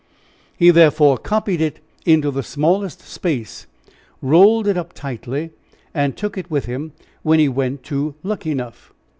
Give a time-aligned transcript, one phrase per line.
[0.57, 3.67] He therefore copied it into the smallest space,
[4.19, 5.51] rolled it up tightly,
[5.93, 8.93] and took it with him when he went to Luckenough.